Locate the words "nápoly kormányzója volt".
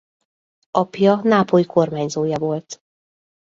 1.23-2.81